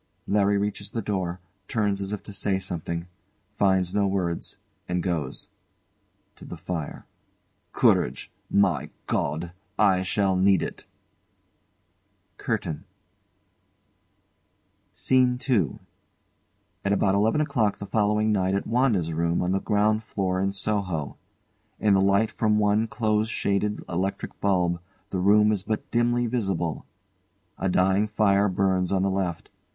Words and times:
LARRY 0.25 0.57
reaches 0.57 0.89
the 0.89 1.01
door, 1.03 1.39
turns 1.67 2.01
as 2.01 2.11
if 2.11 2.23
to 2.23 2.33
say 2.33 2.57
something 2.57 3.05
finds 3.55 3.93
no 3.93 4.07
words, 4.07 4.57
and 4.89 5.03
goes. 5.03 5.47
[To 6.37 6.43
the 6.43 6.57
fire] 6.57 7.05
Courage! 7.71 8.31
My 8.49 8.89
God! 9.05 9.51
I 9.77 10.01
shall 10.01 10.35
need 10.35 10.63
it! 10.63 10.87
CURTAIN 12.39 12.83
SCENE 14.95 15.37
II 15.47 15.77
At 16.83 16.93
out 17.03 17.13
eleven 17.13 17.39
o'clock 17.39 17.77
the 17.77 17.85
following 17.85 18.31
night 18.31 18.55
an 18.55 18.63
WANDA'S 18.65 19.11
room 19.13 19.43
on 19.43 19.51
the 19.51 19.59
ground 19.59 20.03
floor 20.03 20.41
in 20.41 20.51
Soho. 20.51 21.15
In 21.79 21.93
the 21.93 22.01
light 22.01 22.31
from 22.31 22.57
one 22.57 22.87
close 22.87 23.29
shaded 23.29 23.83
electric 23.87 24.39
bulb 24.41 24.79
the 25.11 25.19
room 25.19 25.51
is 25.51 25.61
but 25.61 25.91
dimly 25.91 26.25
visible. 26.25 26.87
A 27.59 27.69
dying 27.69 28.07
fire 28.07 28.47
burns 28.49 28.91
on 28.91 29.03
the 29.03 29.11
left. 29.11 29.51